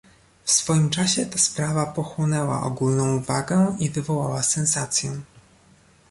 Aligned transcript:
"W 0.45 0.51
swoim 0.51 0.89
czasie 0.89 1.25
ta 1.25 1.37
sprawa 1.37 1.85
pochłonęła 1.85 2.63
ogólną 2.63 3.17
uwagę 3.17 3.75
i 3.79 3.89
wywołała 3.89 4.43
sensację." 4.43 5.21